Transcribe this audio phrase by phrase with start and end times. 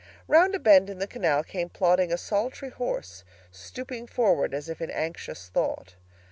[0.27, 4.81] Round a bend in the canal came plodding a solitary horse, stooping forward as if
[4.81, 5.93] in anxious thought.